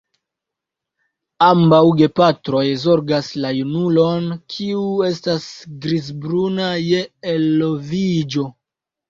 Ambaŭ 1.47 1.81
gepatroj 1.99 2.63
zorgas 2.83 3.29
la 3.43 3.51
junulon, 3.57 4.25
kiu 4.55 4.81
estas 5.11 5.47
grizbruna 5.85 6.73
je 6.87 7.05
eloviĝo. 7.37 8.49